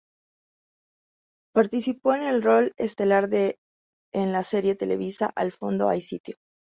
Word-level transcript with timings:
Participó 1.53 2.15
en 2.15 2.23
el 2.23 2.41
rol 2.41 2.73
estelar 2.77 3.29
de 3.29 3.59
en 4.11 4.31
la 4.31 4.43
serie 4.43 4.73
televisiva 4.73 5.31
"Al 5.35 5.51
fondo 5.51 5.89
hay 5.89 6.01
sitio". 6.01 6.37